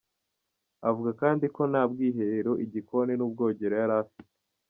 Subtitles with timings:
[0.89, 4.29] Avuga kandi ko nta bwiherero, igikoni n'ubwogero yari afite.